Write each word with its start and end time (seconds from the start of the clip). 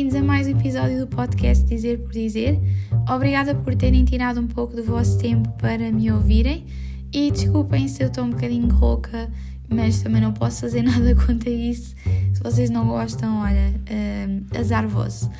bem-vindos 0.00 0.18
a 0.18 0.24
mais 0.24 0.46
um 0.46 0.52
episódio 0.52 0.98
do 1.00 1.06
podcast 1.14 1.62
Dizer 1.66 1.98
por 1.98 2.12
Dizer. 2.12 2.58
Obrigada 3.06 3.54
por 3.54 3.74
terem 3.74 4.02
tirado 4.02 4.40
um 4.40 4.46
pouco 4.46 4.74
do 4.74 4.82
vosso 4.82 5.18
tempo 5.18 5.46
para 5.58 5.92
me 5.92 6.10
ouvirem 6.10 6.64
e 7.12 7.30
desculpem 7.30 7.86
se 7.86 8.02
eu 8.02 8.08
estou 8.08 8.24
um 8.24 8.30
bocadinho 8.30 8.66
rouca, 8.68 9.30
mas 9.68 10.00
também 10.00 10.22
não 10.22 10.32
posso 10.32 10.62
fazer 10.62 10.80
nada 10.84 11.14
contra 11.14 11.50
isso. 11.50 11.94
Se 12.32 12.42
vocês 12.42 12.70
não 12.70 12.86
gostam, 12.86 13.42
olha, 13.42 13.74
uh, 13.90 14.58
azar 14.58 14.88
vosso. 14.88 15.30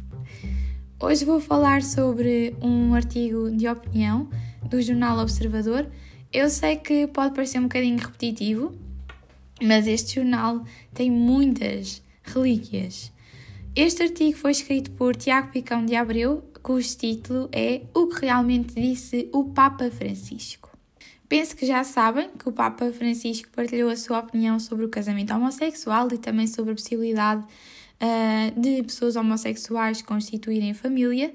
Hoje 1.00 1.24
vou 1.24 1.40
falar 1.40 1.82
sobre 1.82 2.54
um 2.60 2.92
artigo 2.94 3.50
de 3.56 3.66
opinião 3.66 4.28
do 4.68 4.82
jornal 4.82 5.18
Observador. 5.18 5.86
Eu 6.30 6.50
sei 6.50 6.76
que 6.76 7.06
pode 7.06 7.34
parecer 7.34 7.58
um 7.58 7.62
bocadinho 7.62 7.98
repetitivo, 7.98 8.74
mas 9.62 9.86
este 9.86 10.16
jornal 10.16 10.62
tem 10.92 11.10
muitas 11.10 12.02
relíquias. 12.22 13.10
Este 13.82 14.02
artigo 14.02 14.36
foi 14.36 14.50
escrito 14.50 14.90
por 14.90 15.16
Tiago 15.16 15.52
Picão 15.52 15.86
de 15.86 15.96
Abreu, 15.96 16.44
cujo 16.62 16.98
título 16.98 17.48
é 17.50 17.80
O 17.94 18.08
que 18.08 18.26
realmente 18.26 18.74
disse 18.74 19.30
o 19.32 19.44
Papa 19.44 19.90
Francisco. 19.90 20.68
Penso 21.26 21.56
que 21.56 21.64
já 21.64 21.82
sabem 21.82 22.28
que 22.38 22.46
o 22.46 22.52
Papa 22.52 22.92
Francisco 22.92 23.48
partilhou 23.56 23.88
a 23.88 23.96
sua 23.96 24.18
opinião 24.18 24.60
sobre 24.60 24.84
o 24.84 24.90
casamento 24.90 25.32
homossexual 25.32 26.08
e 26.12 26.18
também 26.18 26.46
sobre 26.46 26.72
a 26.72 26.74
possibilidade 26.74 27.42
uh, 27.42 28.60
de 28.60 28.82
pessoas 28.82 29.16
homossexuais 29.16 30.02
constituírem 30.02 30.74
família. 30.74 31.34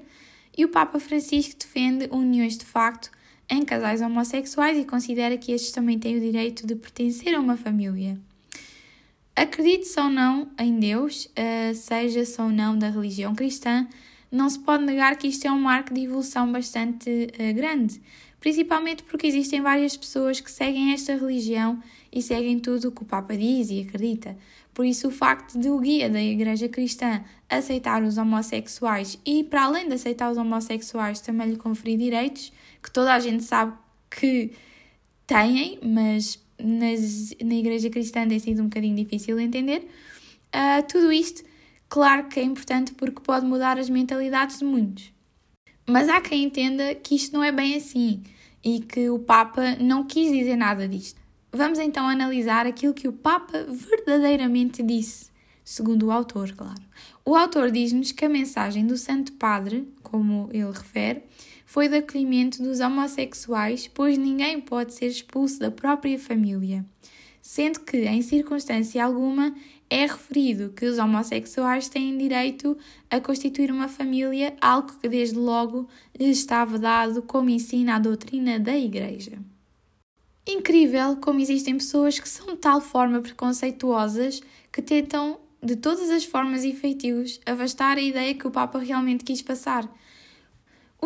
E 0.56 0.64
o 0.64 0.68
Papa 0.68 1.00
Francisco 1.00 1.58
defende 1.58 2.08
uniões 2.12 2.56
de 2.56 2.64
facto 2.64 3.10
em 3.50 3.64
casais 3.64 4.00
homossexuais 4.00 4.78
e 4.78 4.84
considera 4.84 5.36
que 5.36 5.50
estes 5.50 5.72
também 5.72 5.98
têm 5.98 6.16
o 6.16 6.20
direito 6.20 6.64
de 6.64 6.76
pertencer 6.76 7.34
a 7.34 7.40
uma 7.40 7.56
família. 7.56 8.16
Acredite-se 9.36 10.00
ou 10.00 10.08
não 10.08 10.48
em 10.58 10.80
Deus, 10.80 11.26
uh, 11.26 11.74
seja-se 11.74 12.40
ou 12.40 12.48
não 12.48 12.78
da 12.78 12.88
religião 12.88 13.34
cristã, 13.34 13.86
não 14.32 14.48
se 14.48 14.58
pode 14.58 14.82
negar 14.82 15.14
que 15.18 15.28
isto 15.28 15.46
é 15.46 15.52
um 15.52 15.60
marco 15.60 15.92
de 15.92 16.04
evolução 16.04 16.50
bastante 16.50 17.10
uh, 17.10 17.54
grande, 17.54 18.00
principalmente 18.40 19.02
porque 19.02 19.26
existem 19.26 19.60
várias 19.60 19.94
pessoas 19.94 20.40
que 20.40 20.50
seguem 20.50 20.94
esta 20.94 21.14
religião 21.14 21.78
e 22.10 22.22
seguem 22.22 22.58
tudo 22.58 22.88
o 22.88 22.92
que 22.92 23.02
o 23.02 23.04
Papa 23.04 23.36
diz 23.36 23.68
e 23.68 23.82
acredita. 23.86 24.38
Por 24.72 24.86
isso, 24.86 25.08
o 25.08 25.10
facto 25.10 25.58
de 25.58 25.68
o 25.68 25.78
guia 25.80 26.08
da 26.08 26.22
Igreja 26.22 26.66
Cristã 26.66 27.22
aceitar 27.46 28.02
os 28.02 28.16
homossexuais 28.16 29.18
e, 29.24 29.44
para 29.44 29.64
além 29.64 29.86
de 29.86 29.94
aceitar 29.94 30.30
os 30.30 30.38
homossexuais, 30.38 31.20
também 31.20 31.50
lhe 31.50 31.56
conferir 31.56 31.98
direitos, 31.98 32.50
que 32.82 32.90
toda 32.90 33.12
a 33.12 33.20
gente 33.20 33.44
sabe 33.44 33.74
que 34.10 34.50
têm, 35.26 35.78
mas 35.82 36.38
nas, 36.58 37.34
na 37.42 37.54
igreja 37.54 37.90
cristã 37.90 38.26
tem 38.26 38.38
sido 38.38 38.62
um 38.62 38.66
bocadinho 38.66 38.96
difícil 38.96 39.36
de 39.36 39.42
entender. 39.42 39.88
Uh, 40.54 40.86
tudo 40.88 41.12
isto, 41.12 41.42
claro 41.88 42.28
que 42.28 42.40
é 42.40 42.42
importante 42.42 42.94
porque 42.94 43.20
pode 43.20 43.44
mudar 43.46 43.78
as 43.78 43.90
mentalidades 43.90 44.58
de 44.58 44.64
muitos. 44.64 45.12
Mas 45.86 46.08
há 46.08 46.20
quem 46.20 46.44
entenda 46.44 46.94
que 46.94 47.14
isto 47.14 47.32
não 47.32 47.44
é 47.44 47.52
bem 47.52 47.76
assim 47.76 48.22
e 48.64 48.80
que 48.80 49.08
o 49.08 49.18
Papa 49.18 49.76
não 49.80 50.04
quis 50.04 50.32
dizer 50.32 50.56
nada 50.56 50.88
disto. 50.88 51.20
Vamos 51.52 51.78
então 51.78 52.08
analisar 52.08 52.66
aquilo 52.66 52.92
que 52.92 53.06
o 53.06 53.12
Papa 53.12 53.64
verdadeiramente 53.68 54.82
disse, 54.82 55.30
segundo 55.64 56.06
o 56.06 56.10
autor, 56.10 56.52
claro. 56.52 56.82
O 57.24 57.36
autor 57.36 57.70
diz-nos 57.70 58.12
que 58.12 58.24
a 58.24 58.28
mensagem 58.28 58.86
do 58.86 58.96
Santo 58.96 59.32
Padre, 59.32 59.88
como 60.02 60.48
ele 60.52 60.72
refere, 60.72 61.22
foi 61.66 61.88
de 61.88 61.96
acolhimento 61.96 62.62
dos 62.62 62.78
homossexuais, 62.78 63.90
pois 63.92 64.16
ninguém 64.16 64.60
pode 64.60 64.94
ser 64.94 65.08
expulso 65.08 65.58
da 65.58 65.70
própria 65.70 66.16
família, 66.16 66.86
sendo 67.42 67.80
que, 67.80 67.98
em 68.06 68.22
circunstância 68.22 69.04
alguma, 69.04 69.54
é 69.90 70.06
referido 70.06 70.70
que 70.70 70.86
os 70.86 70.98
homossexuais 70.98 71.88
têm 71.88 72.16
direito 72.16 72.78
a 73.10 73.20
constituir 73.20 73.70
uma 73.70 73.88
família, 73.88 74.56
algo 74.60 74.92
que 75.00 75.08
desde 75.08 75.36
logo 75.36 75.88
lhes 76.18 76.38
estava 76.38 76.78
dado 76.78 77.20
como 77.20 77.50
ensina 77.50 77.96
a 77.96 77.98
doutrina 77.98 78.58
da 78.58 78.76
Igreja. 78.76 79.38
Incrível 80.46 81.16
como 81.16 81.40
existem 81.40 81.76
pessoas 81.76 82.20
que 82.20 82.28
são 82.28 82.46
de 82.46 82.56
tal 82.56 82.80
forma 82.80 83.20
preconceituosas 83.20 84.40
que 84.72 84.80
tentam, 84.80 85.40
de 85.60 85.74
todas 85.74 86.10
as 86.10 86.24
formas 86.24 86.62
e 86.64 86.72
feitios, 86.72 87.40
afastar 87.44 87.98
a 87.98 88.02
ideia 88.02 88.34
que 88.34 88.46
o 88.46 88.52
Papa 88.52 88.78
realmente 88.78 89.24
quis 89.24 89.42
passar. 89.42 89.88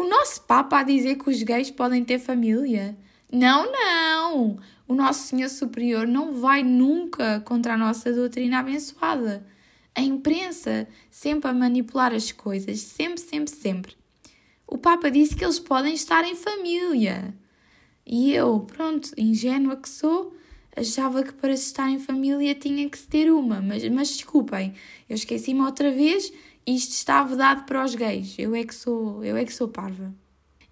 O 0.01 0.09
nosso 0.09 0.41
Papa 0.45 0.79
a 0.79 0.83
dizer 0.83 1.17
que 1.17 1.29
os 1.29 1.43
gays 1.43 1.71
podem 1.71 2.03
ter 2.03 2.19
família? 2.19 2.97
Não, 3.31 3.71
não! 3.71 4.59
O 4.89 4.95
nosso 4.95 5.29
Senhor 5.29 5.51
Superior 5.51 6.07
não 6.07 6.41
vai 6.41 6.63
nunca 6.63 7.41
contra 7.41 7.75
a 7.75 7.77
nossa 7.77 8.11
doutrina 8.11 8.61
abençoada. 8.61 9.47
A 9.95 10.01
imprensa 10.01 10.89
sempre 11.11 11.51
a 11.51 11.53
manipular 11.53 12.15
as 12.15 12.33
coisas, 12.33 12.81
sempre, 12.81 13.21
sempre, 13.21 13.55
sempre. 13.55 13.97
O 14.67 14.79
Papa 14.79 15.11
disse 15.11 15.37
que 15.37 15.45
eles 15.45 15.59
podem 15.59 15.93
estar 15.93 16.25
em 16.25 16.35
família. 16.35 17.35
E 18.07 18.33
eu, 18.33 18.61
pronto, 18.61 19.11
ingênua 19.19 19.77
que 19.77 19.89
sou, 19.91 20.35
achava 20.77 21.23
que 21.23 21.33
para 21.33 21.53
estar 21.53 21.91
em 21.91 21.99
família 21.99 22.55
tinha 22.55 22.89
que 22.89 22.99
se 22.99 23.07
ter 23.07 23.31
uma, 23.31 23.61
mas, 23.61 23.87
mas 23.89 24.09
desculpem, 24.09 24.75
eu 25.09 25.15
esqueci-me 25.15 25.61
outra 25.61 25.91
vez 25.91 26.33
isto 26.67 26.93
está 26.93 27.23
vedado 27.23 27.65
para 27.65 27.85
os 27.85 27.95
gays. 27.95 28.35
Eu 28.39 28.55
é 28.55 28.65
que 28.65 28.75
sou, 28.75 29.25
eu 29.25 29.37
é 29.37 29.45
que 29.45 29.53
sou 29.53 29.69
parva. 29.69 30.15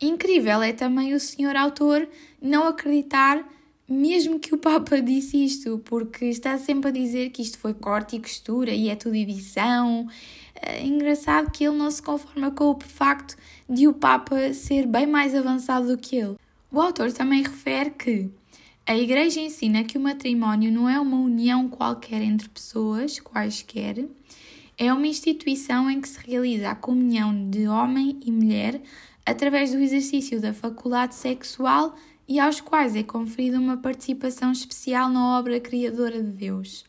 Incrível 0.00 0.62
é 0.62 0.72
também 0.72 1.12
o 1.14 1.20
senhor 1.20 1.56
autor 1.56 2.08
não 2.40 2.68
acreditar 2.68 3.44
mesmo 3.88 4.38
que 4.38 4.54
o 4.54 4.58
Papa 4.58 5.00
disse 5.02 5.42
isto, 5.44 5.80
porque 5.84 6.26
está 6.26 6.58
sempre 6.58 6.90
a 6.90 6.92
dizer 6.92 7.30
que 7.30 7.42
isto 7.42 7.58
foi 7.58 7.74
corte 7.74 8.16
e 8.16 8.20
costura 8.20 8.70
e 8.70 8.88
é 8.90 8.96
tudo 8.96 9.16
edição. 9.16 10.06
É 10.54 10.84
engraçado 10.84 11.50
que 11.50 11.64
ele 11.64 11.76
não 11.76 11.90
se 11.90 12.02
conforma 12.02 12.50
com 12.50 12.70
o 12.70 12.78
facto 12.80 13.36
de 13.68 13.88
o 13.88 13.94
Papa 13.94 14.52
ser 14.52 14.86
bem 14.86 15.06
mais 15.06 15.34
avançado 15.34 15.88
do 15.88 15.98
que 15.98 16.16
ele. 16.16 16.36
O 16.70 16.80
autor 16.80 17.12
também 17.12 17.42
refere 17.42 17.90
que 17.90 18.30
a 18.88 18.96
Igreja 18.96 19.38
ensina 19.38 19.84
que 19.84 19.98
o 19.98 20.00
matrimónio 20.00 20.72
não 20.72 20.88
é 20.88 20.98
uma 20.98 21.18
união 21.18 21.68
qualquer 21.68 22.22
entre 22.22 22.48
pessoas, 22.48 23.20
quaisquer, 23.20 24.08
é 24.78 24.90
uma 24.90 25.06
instituição 25.06 25.90
em 25.90 26.00
que 26.00 26.08
se 26.08 26.18
realiza 26.26 26.70
a 26.70 26.74
comunhão 26.74 27.50
de 27.50 27.68
homem 27.68 28.18
e 28.24 28.32
mulher 28.32 28.80
através 29.26 29.72
do 29.72 29.78
exercício 29.78 30.40
da 30.40 30.54
faculdade 30.54 31.14
sexual 31.14 31.94
e 32.26 32.40
aos 32.40 32.62
quais 32.62 32.96
é 32.96 33.02
conferida 33.02 33.60
uma 33.60 33.76
participação 33.76 34.52
especial 34.52 35.10
na 35.10 35.38
obra 35.38 35.60
criadora 35.60 36.22
de 36.22 36.30
Deus. 36.30 36.86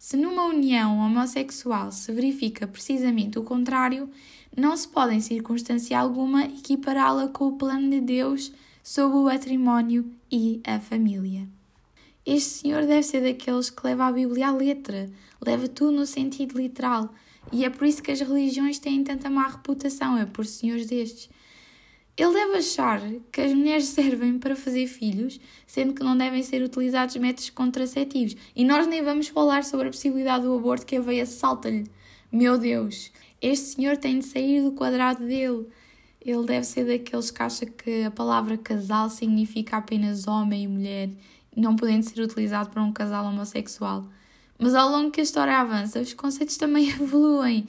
Se 0.00 0.16
numa 0.16 0.46
união 0.46 0.98
homossexual 0.98 1.92
se 1.92 2.10
verifica 2.10 2.66
precisamente 2.66 3.38
o 3.38 3.44
contrário, 3.44 4.10
não 4.56 4.76
se 4.76 4.88
pode 4.88 5.14
em 5.14 5.20
circunstância 5.20 5.96
alguma 5.96 6.42
equipará-la 6.46 7.28
com 7.28 7.46
o 7.46 7.56
plano 7.56 7.88
de 7.88 8.00
Deus 8.00 8.52
sobre 8.86 9.16
o 9.18 9.24
matrimónio 9.24 10.08
e 10.30 10.60
a 10.64 10.78
família. 10.78 11.48
Este 12.24 12.50
senhor 12.50 12.86
deve 12.86 13.02
ser 13.02 13.20
daqueles 13.20 13.68
que 13.68 13.84
leva 13.84 14.06
a 14.06 14.12
Bíblia 14.12 14.46
à 14.46 14.52
letra, 14.52 15.10
leva 15.44 15.66
tudo 15.66 15.90
no 15.90 16.06
sentido 16.06 16.56
literal, 16.56 17.12
e 17.52 17.64
é 17.64 17.68
por 17.68 17.84
isso 17.84 18.00
que 18.00 18.12
as 18.12 18.20
religiões 18.20 18.78
têm 18.78 19.02
tanta 19.02 19.28
má 19.28 19.48
reputação, 19.48 20.16
é 20.16 20.24
por 20.24 20.46
senhores 20.46 20.86
destes. 20.86 21.28
Ele 22.16 22.32
deve 22.32 22.58
achar 22.58 23.00
que 23.32 23.40
as 23.40 23.52
mulheres 23.52 23.86
servem 23.90 24.38
para 24.38 24.54
fazer 24.54 24.86
filhos, 24.86 25.40
sendo 25.66 25.92
que 25.92 26.04
não 26.04 26.16
devem 26.16 26.44
ser 26.44 26.62
utilizados 26.62 27.16
métodos 27.16 27.50
contraceptivos. 27.50 28.36
E 28.54 28.64
nós 28.64 28.86
nem 28.86 29.02
vamos 29.02 29.26
falar 29.26 29.64
sobre 29.64 29.88
a 29.88 29.90
possibilidade 29.90 30.44
do 30.44 30.54
aborto 30.54 30.86
que 30.86 30.94
a 30.94 31.00
veia 31.00 31.26
salta-lhe. 31.26 31.90
Meu 32.30 32.56
Deus, 32.56 33.10
este 33.42 33.66
senhor 33.66 33.96
tem 33.96 34.20
de 34.20 34.26
sair 34.26 34.62
do 34.62 34.70
quadrado 34.70 35.26
dele. 35.26 35.66
Ele 36.26 36.44
deve 36.44 36.66
ser 36.66 36.84
daqueles 36.84 37.30
que 37.30 37.40
acha 37.40 37.64
que 37.64 38.02
a 38.02 38.10
palavra 38.10 38.58
casal 38.58 39.08
significa 39.08 39.76
apenas 39.76 40.26
homem 40.26 40.64
e 40.64 40.66
mulher, 40.66 41.10
não 41.56 41.76
podendo 41.76 42.02
ser 42.02 42.20
utilizado 42.20 42.68
para 42.70 42.82
um 42.82 42.92
casal 42.92 43.26
homossexual. 43.26 44.04
Mas 44.58 44.74
ao 44.74 44.90
longo 44.90 45.12
que 45.12 45.20
a 45.20 45.22
história 45.22 45.56
avança, 45.56 46.00
os 46.00 46.12
conceitos 46.14 46.56
também 46.56 46.90
evoluem. 46.98 47.68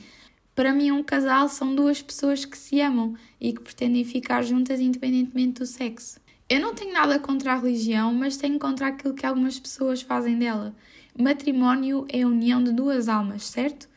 Para 0.56 0.74
mim, 0.74 0.92
um 0.92 1.04
casal 1.04 1.48
são 1.50 1.76
duas 1.76 2.02
pessoas 2.02 2.46
que 2.46 2.58
se 2.58 2.82
amam 2.82 3.14
e 3.40 3.54
que 3.54 3.62
pretendem 3.62 4.04
ficar 4.04 4.42
juntas 4.42 4.80
independentemente 4.80 5.60
do 5.60 5.66
sexo. 5.68 6.20
Eu 6.50 6.60
não 6.60 6.74
tenho 6.74 6.94
nada 6.94 7.20
contra 7.20 7.54
a 7.54 7.58
religião, 7.60 8.12
mas 8.12 8.38
tenho 8.38 8.58
contra 8.58 8.88
aquilo 8.88 9.14
que 9.14 9.26
algumas 9.26 9.60
pessoas 9.60 10.02
fazem 10.02 10.36
dela. 10.36 10.76
Matrimónio 11.16 12.08
é 12.10 12.24
a 12.24 12.28
união 12.28 12.64
de 12.64 12.72
duas 12.72 13.08
almas, 13.08 13.44
certo? 13.44 13.88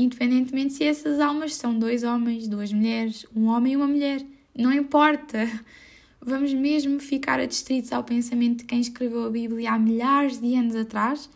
Independentemente 0.00 0.72
se 0.72 0.84
essas 0.84 1.20
almas 1.20 1.54
são 1.54 1.78
dois 1.78 2.04
homens, 2.04 2.48
duas 2.48 2.72
mulheres, 2.72 3.26
um 3.36 3.48
homem 3.48 3.74
e 3.74 3.76
uma 3.76 3.86
mulher. 3.86 4.24
Não 4.56 4.72
importa. 4.72 5.46
Vamos 6.22 6.54
mesmo 6.54 6.98
ficar 6.98 7.38
adstritos 7.38 7.92
ao 7.92 8.02
pensamento 8.02 8.60
de 8.60 8.64
quem 8.64 8.80
escreveu 8.80 9.26
a 9.26 9.30
Bíblia 9.30 9.72
há 9.72 9.78
milhares 9.78 10.40
de 10.40 10.54
anos 10.54 10.74
atrás? 10.74 11.28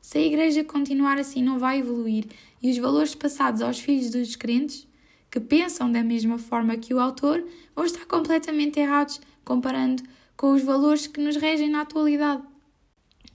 Se 0.00 0.16
a 0.16 0.22
Igreja 0.22 0.64
continuar 0.64 1.18
assim, 1.18 1.42
não 1.42 1.58
vai 1.58 1.80
evoluir 1.80 2.24
e 2.62 2.70
os 2.70 2.78
valores 2.78 3.14
passados 3.14 3.60
aos 3.60 3.80
filhos 3.80 4.10
dos 4.10 4.34
crentes, 4.34 4.88
que 5.30 5.38
pensam 5.38 5.92
da 5.92 6.02
mesma 6.02 6.38
forma 6.38 6.74
que 6.78 6.94
o 6.94 7.00
autor, 7.00 7.46
vão 7.74 7.84
estar 7.84 8.06
completamente 8.06 8.80
errados 8.80 9.20
comparando 9.44 10.02
com 10.38 10.52
os 10.52 10.62
valores 10.62 11.06
que 11.06 11.20
nos 11.20 11.36
regem 11.36 11.68
na 11.68 11.82
atualidade. 11.82 12.42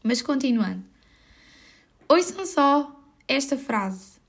Mas 0.03 0.23
continuando. 0.23 0.83
Ouçam 2.09 2.47
só 2.47 2.99
esta 3.27 3.55
frase. 3.55 4.20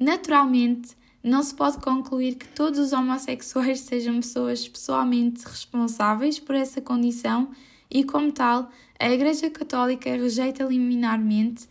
Naturalmente, 0.00 0.96
não 1.22 1.42
se 1.42 1.54
pode 1.54 1.78
concluir 1.78 2.36
que 2.36 2.46
todos 2.48 2.78
os 2.78 2.92
homossexuais 2.92 3.80
sejam 3.80 4.16
pessoas 4.16 4.68
pessoalmente 4.68 5.44
responsáveis 5.44 6.38
por 6.38 6.54
essa 6.54 6.80
condição 6.80 7.50
e, 7.90 8.04
como 8.04 8.30
tal, 8.30 8.70
a 8.98 9.10
Igreja 9.10 9.50
Católica 9.50 10.10
rejeita 10.10 10.64
liminarmente 10.64 11.66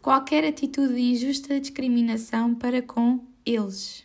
qualquer 0.00 0.44
atitude 0.44 0.94
de 0.94 1.00
injusta 1.00 1.60
discriminação 1.60 2.54
para 2.54 2.82
com 2.82 3.24
eles. 3.44 4.04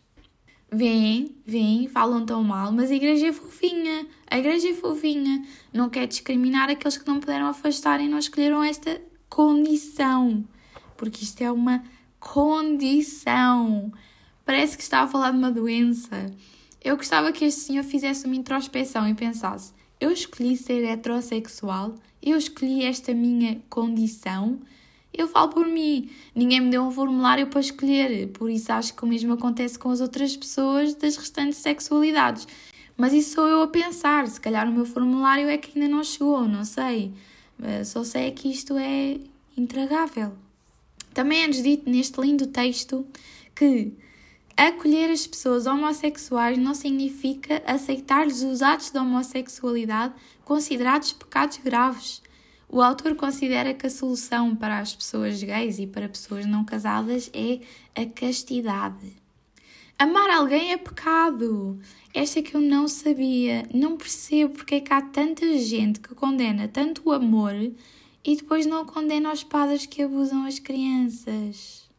Vêm, 0.72 1.36
vêm, 1.46 1.88
falam 1.88 2.26
tão 2.26 2.44
mal, 2.44 2.74
mas 2.74 2.92
a 2.92 2.96
igreja 2.96 3.28
é 3.28 3.34
fofinha, 3.34 4.06
a 4.30 4.38
igreja 4.38 4.70
é 4.70 4.74
fofinha, 4.74 5.46
não 5.72 5.90
quer 5.90 6.06
discriminar 6.06 6.70
aqueles 6.70 6.98
que 6.98 7.08
não 7.08 7.22
puderam 7.22 7.48
afastar 7.48 8.02
e 8.02 8.10
não 8.10 8.20
escolheram 8.20 8.62
esta 8.62 9.02
condição, 9.30 10.44
porque 10.98 11.24
isto 11.24 11.42
é 11.42 11.50
uma 11.50 11.82
condição. 12.34 13.92
Parece 14.46 14.78
que 14.78 14.84
está 14.84 15.02
a 15.02 15.08
falar 15.08 15.32
de 15.32 15.38
uma 15.38 15.52
doença. 15.52 16.32
Eu 16.84 16.98
gostava 16.98 17.32
que 17.32 17.46
este 17.46 17.62
senhor 17.62 17.84
fizesse 17.84 18.26
uma 18.26 18.36
introspeção 18.36 19.08
e 19.08 19.14
pensasse: 19.14 19.74
eu 20.00 20.12
escolhi 20.12 20.56
ser 20.58 20.84
heterossexual, 20.84 21.96
eu 22.22 22.38
escolhi 22.38 22.84
esta 22.84 23.14
minha 23.14 23.62
condição 23.70 24.60
eu 25.18 25.28
falo 25.28 25.50
por 25.50 25.66
mim. 25.66 26.10
Ninguém 26.36 26.62
me 26.62 26.70
deu 26.70 26.84
um 26.84 26.92
formulário 26.92 27.48
para 27.48 27.60
escolher, 27.60 28.28
por 28.28 28.52
isso 28.52 28.72
acho 28.72 28.94
que 28.94 29.04
o 29.04 29.08
mesmo 29.08 29.34
acontece 29.34 29.78
com 29.80 29.90
as 29.90 30.00
outras 30.00 30.38
pessoas 30.38 30.94
das 30.94 31.18
restantes 31.18 31.58
sexualidades. 31.58 32.48
Mas 32.96 33.14
isso 33.14 33.34
sou 33.36 33.48
eu 33.48 33.64
a 33.64 33.68
pensar. 33.68 34.28
Se 34.28 34.40
calhar 34.40 34.70
o 34.70 34.72
meu 34.72 34.86
formulário 34.86 35.48
é 35.50 35.58
que 35.58 35.78
ainda 35.78 35.92
não 35.92 36.04
chegou, 36.04 36.48
não 36.48 36.64
sei. 36.64 37.12
Só 37.84 38.04
sei 38.04 38.32
que 38.32 38.48
isto 38.50 38.78
é 38.78 39.18
intragável. 39.58 40.34
Também 41.14 41.44
é-nos 41.44 41.62
dito 41.62 41.90
neste 41.90 42.20
lindo 42.22 42.48
texto 42.48 43.06
que 43.56 43.94
acolher 44.56 45.12
as 45.12 45.28
pessoas 45.28 45.66
homossexuais 45.66 46.58
não 46.58 46.74
significa 46.74 47.62
aceitar-lhes 47.66 48.42
os 48.42 48.62
atos 48.62 48.92
de 48.92 48.98
homossexualidade 48.98 50.14
considerados 50.44 51.14
pecados 51.14 51.58
graves. 51.58 52.22
O 52.70 52.82
autor 52.82 53.16
considera 53.16 53.74
que 53.74 53.88
a 53.88 53.90
solução 53.90 54.56
para 54.56 54.80
as 54.80 54.96
pessoas 54.96 55.42
gays 55.42 55.80
e 55.80 55.88
para 55.88 56.10
pessoas 56.10 56.46
não 56.46 56.66
casadas 56.66 57.30
é 57.34 57.60
a 57.96 58.06
castidade. 58.06 59.16
Amar 59.98 60.30
alguém 60.30 60.74
é 60.74 60.78
pecado. 60.78 61.80
Esta 62.14 62.40
é 62.40 62.42
que 62.44 62.56
eu 62.56 62.62
não 62.62 62.88
sabia. 62.88 63.68
Não 63.74 63.98
percebo 63.98 64.54
porque 64.54 64.76
é 64.76 64.80
que 64.80 64.94
há 64.94 65.02
tanta 65.02 65.58
gente 65.58 66.00
que 66.00 66.14
condena 66.14 66.68
tanto 66.68 67.02
o 67.06 67.12
amor 67.12 67.54
e 68.28 68.36
depois 68.36 68.66
não 68.66 68.86
condena 68.86 69.32
os 69.32 69.42
padres 69.42 69.86
que 69.86 70.04
abusam 70.04 70.46
as 70.46 70.60
crianças. 70.60 71.90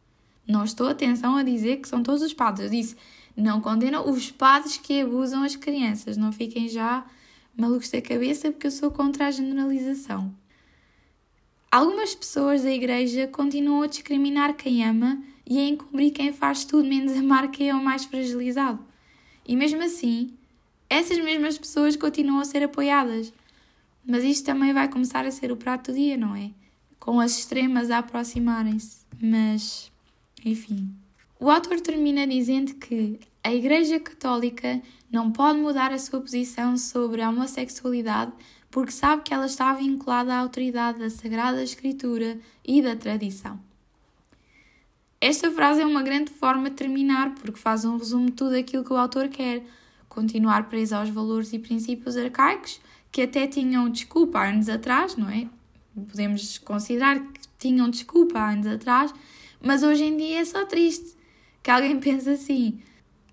Não 0.47 0.63
estou, 0.63 0.87
atenção, 0.87 1.35
a 1.35 1.41
dizer 1.41 1.77
que 1.77 1.89
são 1.89 2.03
todos 2.03 2.21
os 2.21 2.35
padres. 2.35 2.65
Eu 2.65 2.79
disse, 2.79 2.95
não 3.35 3.59
condena 3.59 3.99
os 3.99 4.29
padres 4.29 4.77
que 4.77 5.01
abusam 5.01 5.41
as 5.41 5.55
crianças. 5.55 6.17
Não 6.17 6.31
fiquem 6.31 6.69
já 6.69 7.03
malucos 7.57 7.89
da 7.89 7.99
cabeça 7.99 8.51
porque 8.51 8.67
eu 8.67 8.71
sou 8.71 8.91
contra 8.91 9.25
a 9.25 9.31
generalização. 9.31 10.31
Algumas 11.71 12.13
pessoas 12.13 12.61
da 12.61 12.71
igreja 12.71 13.25
continuam 13.27 13.81
a 13.81 13.87
discriminar 13.87 14.55
quem 14.55 14.85
ama 14.85 15.19
e 15.47 15.57
a 15.57 15.67
encobrir 15.67 16.11
quem 16.11 16.31
faz 16.31 16.63
tudo 16.63 16.87
menos 16.87 17.17
amar 17.17 17.49
quem 17.49 17.69
é 17.69 17.73
o 17.73 17.83
mais 17.83 18.05
fragilizado. 18.05 18.79
E 19.47 19.55
mesmo 19.55 19.81
assim, 19.81 20.31
essas 20.87 21.17
mesmas 21.17 21.57
pessoas 21.57 21.95
continuam 21.95 22.39
a 22.39 22.45
ser 22.45 22.61
apoiadas. 22.61 23.33
Mas 24.09 24.23
isto 24.23 24.43
também 24.43 24.73
vai 24.73 24.87
começar 24.87 25.23
a 25.23 25.29
ser 25.29 25.51
o 25.51 25.55
prato 25.55 25.91
do 25.91 25.95
dia, 25.95 26.17
não 26.17 26.35
é? 26.35 26.49
Com 26.99 27.19
as 27.19 27.37
extremas 27.37 27.91
a 27.91 27.99
aproximarem-se. 27.99 29.05
Mas, 29.21 29.91
enfim. 30.43 30.91
O 31.39 31.47
autor 31.47 31.79
termina 31.79 32.25
dizendo 32.25 32.73
que 32.73 33.19
a 33.43 33.53
Igreja 33.53 33.99
Católica 33.99 34.81
não 35.11 35.31
pode 35.31 35.59
mudar 35.59 35.93
a 35.93 35.99
sua 35.99 36.19
posição 36.19 36.75
sobre 36.75 37.21
a 37.21 37.29
homossexualidade 37.29 38.33
porque 38.71 38.91
sabe 38.91 39.21
que 39.21 39.33
ela 39.33 39.45
está 39.45 39.73
vinculada 39.73 40.33
à 40.33 40.39
autoridade 40.39 40.97
da 40.97 41.09
Sagrada 41.11 41.63
Escritura 41.63 42.39
e 42.65 42.81
da 42.81 42.95
tradição. 42.95 43.59
Esta 45.21 45.51
frase 45.51 45.81
é 45.81 45.85
uma 45.85 46.01
grande 46.01 46.31
forma 46.31 46.71
de 46.71 46.75
terminar, 46.75 47.35
porque 47.35 47.59
faz 47.59 47.85
um 47.85 47.97
resumo 47.97 48.25
de 48.27 48.31
tudo 48.31 48.55
aquilo 48.55 48.83
que 48.83 48.93
o 48.93 48.97
autor 48.97 49.27
quer: 49.27 49.63
continuar 50.07 50.67
preso 50.67 50.95
aos 50.95 51.09
valores 51.09 51.53
e 51.53 51.59
princípios 51.59 52.17
arcaicos 52.17 52.79
que 53.11 53.21
até 53.21 53.47
tinham 53.47 53.89
desculpa 53.89 54.39
há 54.39 54.49
anos 54.49 54.69
atrás, 54.69 55.15
não 55.15 55.29
é? 55.29 55.47
Podemos 55.93 56.57
considerar 56.59 57.19
que 57.19 57.41
tinham 57.57 57.89
desculpa 57.89 58.39
há 58.39 58.51
anos 58.51 58.67
atrás, 58.67 59.13
mas 59.61 59.83
hoje 59.83 60.03
em 60.05 60.15
dia 60.15 60.39
é 60.39 60.45
só 60.45 60.65
triste 60.65 61.15
que 61.61 61.71
alguém 61.71 61.97
pense 61.99 62.29
assim. 62.29 62.79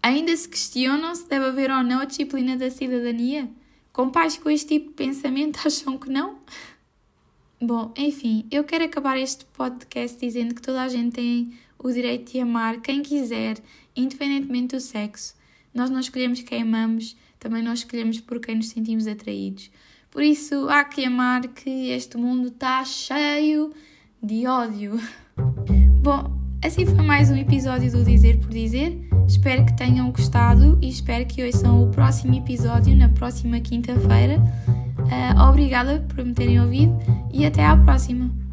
Ainda 0.02 0.36
se 0.36 0.48
questionam 0.48 1.14
se 1.14 1.28
deve 1.28 1.46
haver 1.46 1.70
ou 1.70 1.82
não 1.82 2.00
a 2.00 2.04
disciplina 2.04 2.56
da 2.56 2.70
cidadania? 2.70 3.50
Com 3.92 4.10
pais 4.10 4.36
com 4.36 4.50
este 4.50 4.74
tipo 4.74 4.88
de 4.88 4.94
pensamento 4.94 5.60
acham 5.66 5.98
que 5.98 6.08
não? 6.10 6.38
Bom, 7.60 7.92
enfim, 7.96 8.46
eu 8.50 8.64
quero 8.64 8.84
acabar 8.84 9.18
este 9.18 9.44
podcast 9.46 10.18
dizendo 10.18 10.54
que 10.54 10.60
toda 10.60 10.82
a 10.82 10.88
gente 10.88 11.14
tem 11.14 11.58
o 11.78 11.90
direito 11.90 12.32
de 12.32 12.40
amar 12.40 12.80
quem 12.80 13.02
quiser, 13.02 13.56
independentemente 13.96 14.76
do 14.76 14.80
sexo. 14.80 15.34
Nós 15.72 15.90
não 15.90 16.00
escolhemos 16.00 16.42
quem 16.42 16.62
amamos, 16.62 17.16
também 17.46 17.62
nós 17.62 17.78
escolhemos 17.80 18.20
por 18.20 18.40
quem 18.40 18.56
nos 18.56 18.70
sentimos 18.70 19.06
atraídos. 19.06 19.70
Por 20.10 20.20
isso, 20.20 20.68
há 20.68 20.82
que 20.82 21.04
amar 21.04 21.46
que 21.46 21.90
este 21.90 22.16
mundo 22.16 22.48
está 22.48 22.84
cheio 22.84 23.72
de 24.20 24.48
ódio. 24.48 25.00
Bom, 26.02 26.36
assim 26.64 26.84
foi 26.84 27.04
mais 27.04 27.30
um 27.30 27.36
episódio 27.36 27.92
do 27.92 28.02
Dizer 28.02 28.38
por 28.38 28.50
Dizer. 28.50 28.98
Espero 29.28 29.64
que 29.64 29.76
tenham 29.76 30.10
gostado 30.10 30.76
e 30.82 30.88
espero 30.88 31.24
que 31.24 31.44
ouçam 31.44 31.84
o 31.84 31.90
próximo 31.90 32.34
episódio 32.34 32.96
na 32.96 33.08
próxima 33.10 33.60
quinta-feira. 33.60 34.42
Uh, 34.98 35.48
obrigada 35.48 36.04
por 36.08 36.24
me 36.24 36.34
terem 36.34 36.60
ouvido 36.60 36.98
e 37.32 37.46
até 37.46 37.64
à 37.64 37.76
próxima! 37.76 38.45